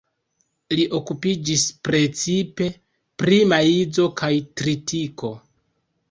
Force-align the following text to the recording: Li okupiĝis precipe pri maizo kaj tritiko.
Li 0.77 0.83
okupiĝis 0.99 1.65
precipe 1.87 2.69
pri 3.23 3.37
maizo 3.51 4.07
kaj 4.23 4.31
tritiko. 4.63 5.31